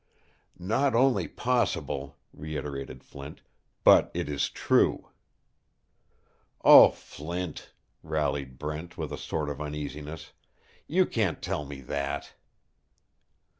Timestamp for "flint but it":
3.03-4.29